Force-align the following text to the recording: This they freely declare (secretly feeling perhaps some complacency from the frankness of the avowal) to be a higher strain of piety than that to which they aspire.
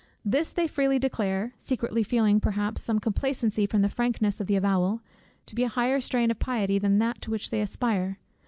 This 0.25 0.51
they 0.51 0.65
freely 0.67 0.97
declare 0.97 1.53
(secretly 1.59 2.01
feeling 2.01 2.39
perhaps 2.39 2.81
some 2.81 2.97
complacency 2.97 3.67
from 3.67 3.83
the 3.83 3.87
frankness 3.87 4.41
of 4.41 4.47
the 4.47 4.55
avowal) 4.55 5.01
to 5.45 5.53
be 5.53 5.61
a 5.61 5.67
higher 5.69 6.01
strain 6.01 6.31
of 6.31 6.39
piety 6.39 6.79
than 6.79 6.97
that 6.97 7.21
to 7.21 7.29
which 7.29 7.51
they 7.51 7.61
aspire. 7.61 8.17